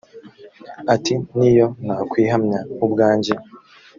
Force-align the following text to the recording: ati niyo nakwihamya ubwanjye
ati 0.93 1.13
niyo 1.35 1.67
nakwihamya 1.85 2.59
ubwanjye 2.85 3.33